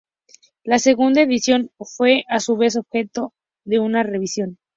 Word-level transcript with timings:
La 0.63 0.79
segunda 0.79 1.21
edición 1.21 1.69
fue 1.79 2.23
a 2.27 2.39
su 2.39 2.57
vez 2.57 2.75
objeto 2.75 3.35
de 3.65 3.77
una 3.77 4.01
revisión. 4.01 4.57